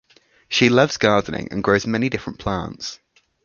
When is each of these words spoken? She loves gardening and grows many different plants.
She 0.49 0.67
loves 0.69 0.97
gardening 0.97 1.49
and 1.51 1.63
grows 1.63 1.85
many 1.85 2.09
different 2.09 2.39
plants. 2.39 2.97